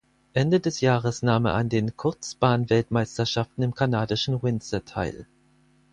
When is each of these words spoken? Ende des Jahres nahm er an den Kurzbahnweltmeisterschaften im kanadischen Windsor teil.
Ende 0.33 0.59
des 0.59 0.81
Jahres 0.81 1.21
nahm 1.21 1.45
er 1.45 1.53
an 1.53 1.69
den 1.69 1.95
Kurzbahnweltmeisterschaften 1.95 3.61
im 3.63 3.75
kanadischen 3.75 4.41
Windsor 4.41 4.83
teil. 4.83 5.27